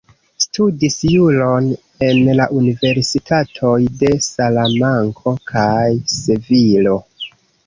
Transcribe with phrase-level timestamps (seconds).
[0.43, 1.67] Studis juron
[2.07, 5.79] en la universitatoj de Salamanko kaj
[6.17, 6.97] Sevilo.